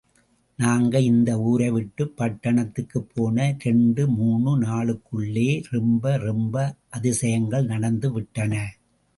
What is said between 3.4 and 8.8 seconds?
இரண்டு மூணு நாளுக்குள்ளே ரொம்ப ரொம்ப அதிசங்கள் நடந்து விட்டன.